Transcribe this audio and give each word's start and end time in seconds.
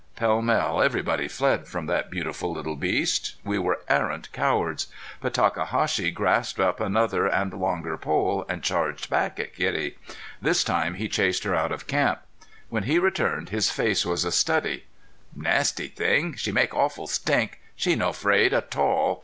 Pell 0.15 0.41
mell 0.41 0.81
everybody 0.81 1.27
fled 1.27 1.67
from 1.67 1.85
that 1.85 2.09
beautiful 2.09 2.51
little 2.51 2.75
beast. 2.75 3.35
We 3.43 3.59
were 3.59 3.81
arrant 3.87 4.31
cowards. 4.33 4.87
But 5.21 5.35
Takahashi 5.35 6.09
grasped 6.09 6.59
up 6.59 6.79
another 6.79 7.27
and 7.27 7.53
longer 7.53 7.99
pole, 7.99 8.43
and 8.49 8.63
charged 8.63 9.11
back 9.11 9.39
at 9.39 9.53
kitty. 9.53 9.99
This 10.41 10.63
time 10.63 10.95
he 10.95 11.07
chased 11.07 11.43
her 11.43 11.53
out 11.53 11.71
of 11.71 11.85
camp. 11.85 12.19
When 12.69 12.85
he 12.89 12.97
returned 12.97 13.49
his 13.49 13.69
face 13.69 14.03
was 14.03 14.25
a 14.25 14.31
study: 14.31 14.85
"Nashty 15.37 15.89
thing! 15.93 16.33
She 16.35 16.51
make 16.51 16.73
awful 16.73 17.05
stink! 17.05 17.61
She 17.75 17.93
no 17.93 18.11
'fraid 18.11 18.53
a 18.53 18.61
tall. 18.61 19.19